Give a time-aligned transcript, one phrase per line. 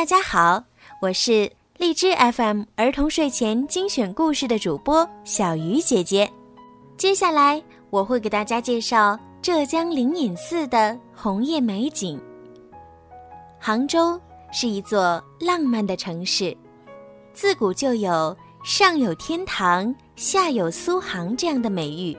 [0.00, 0.64] 大家好，
[1.02, 6.26] 我是荔枝 FM 儿童睡前精选故事的主播小鱼姐姐。
[6.96, 12.18] 接下来我会给大家介绍浙江灵隐寺的红叶美景。
[13.58, 14.18] 杭州
[14.50, 16.56] 是一座浪漫的城市，
[17.34, 22.16] 自古就有“上有天堂，下有苏杭”这样的美誉，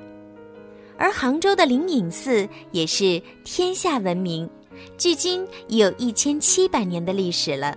[1.00, 4.48] 而杭州的灵隐寺也是天下闻名。
[4.98, 7.76] 距今已有一千七百年的历史了。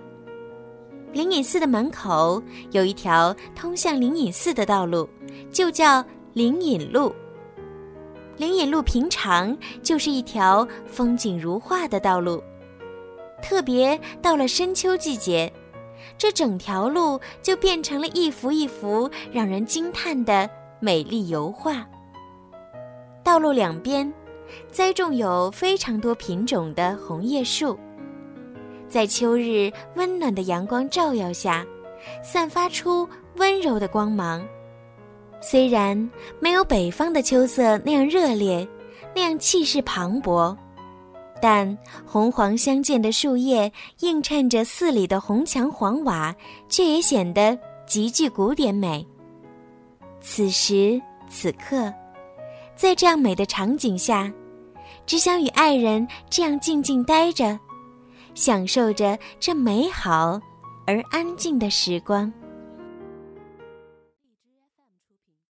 [1.11, 2.41] 灵隐寺的门口
[2.71, 5.07] 有一条通向灵隐寺的道路，
[5.51, 6.03] 就叫
[6.33, 7.13] 灵隐路。
[8.37, 12.43] 灵隐路平常就是一条风景如画的道路，
[13.41, 15.51] 特别到了深秋季节，
[16.17, 20.49] 这整条路就变成了一幅一幅让人惊叹的
[20.81, 21.87] 美丽油画。
[23.23, 24.13] 道路两边。
[24.71, 27.77] 栽种有非常多品种的红叶树，
[28.87, 31.65] 在秋日温暖的阳光照耀下，
[32.23, 34.45] 散发出温柔的光芒。
[35.41, 38.67] 虽然没有北方的秋色那样热烈，
[39.15, 40.55] 那样气势磅礴，
[41.41, 46.35] 但红黄相间的树叶映衬着寺里的红墙黄瓦，
[46.69, 49.05] 却也显得极具古典美。
[50.21, 51.93] 此时此刻。
[52.77, 54.29] 在这样美的场景下，
[55.05, 57.59] 只想与爱人这样静静待着，
[58.33, 60.39] 享受着这美好
[60.85, 62.31] 而安静的时光。